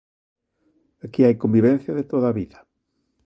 Aquí 1.05 1.21
hai 1.23 1.35
convivencia 1.43 1.91
de 1.95 2.07
toda 2.11 2.25
a 2.29 2.35
vida. 2.39 2.59